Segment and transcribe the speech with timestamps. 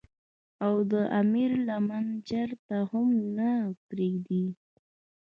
[0.65, 3.51] او د اميد لمن چرته هم نۀ
[3.87, 4.43] پريږدي۔